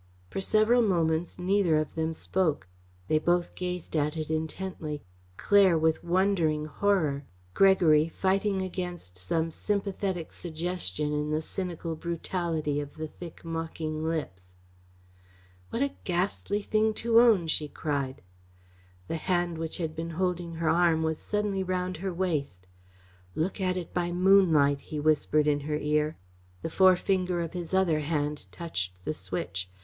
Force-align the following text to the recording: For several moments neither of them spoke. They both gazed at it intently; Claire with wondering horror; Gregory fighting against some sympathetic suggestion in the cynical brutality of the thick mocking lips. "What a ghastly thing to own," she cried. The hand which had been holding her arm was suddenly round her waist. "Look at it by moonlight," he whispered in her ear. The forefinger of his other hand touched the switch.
For 0.31 0.41
several 0.41 0.81
moments 0.81 1.37
neither 1.37 1.77
of 1.77 1.93
them 1.93 2.15
spoke. 2.15 2.67
They 3.07 3.19
both 3.19 3.53
gazed 3.53 3.95
at 3.95 4.17
it 4.17 4.31
intently; 4.31 5.03
Claire 5.37 5.77
with 5.77 6.03
wondering 6.03 6.65
horror; 6.65 7.25
Gregory 7.53 8.09
fighting 8.09 8.63
against 8.63 9.15
some 9.15 9.51
sympathetic 9.51 10.31
suggestion 10.31 11.13
in 11.13 11.29
the 11.29 11.39
cynical 11.39 11.95
brutality 11.95 12.79
of 12.79 12.95
the 12.95 13.07
thick 13.09 13.45
mocking 13.45 14.03
lips. 14.03 14.55
"What 15.69 15.83
a 15.83 15.93
ghastly 16.03 16.63
thing 16.63 16.95
to 16.95 17.21
own," 17.21 17.45
she 17.45 17.67
cried. 17.67 18.23
The 19.07 19.17
hand 19.17 19.59
which 19.59 19.77
had 19.77 19.95
been 19.95 20.09
holding 20.09 20.55
her 20.55 20.67
arm 20.69 21.03
was 21.03 21.19
suddenly 21.19 21.61
round 21.61 21.97
her 21.97 22.11
waist. 22.11 22.65
"Look 23.35 23.61
at 23.61 23.77
it 23.77 23.93
by 23.93 24.11
moonlight," 24.11 24.81
he 24.81 24.99
whispered 24.99 25.45
in 25.45 25.59
her 25.59 25.77
ear. 25.77 26.17
The 26.63 26.71
forefinger 26.71 27.39
of 27.39 27.53
his 27.53 27.71
other 27.71 27.99
hand 27.99 28.47
touched 28.51 29.05
the 29.05 29.13
switch. 29.13 29.69